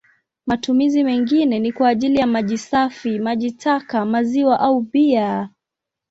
Matumizi 0.45 1.03
mengine 1.03 1.59
ni 1.59 1.71
kwa 1.71 1.89
ajili 1.89 2.15
ya 2.19 2.27
maji 2.27 2.57
safi, 2.57 3.19
maji 3.19 3.51
taka, 3.51 4.05
maziwa 4.05 4.59
au 4.59 4.81
bia. 4.81 5.49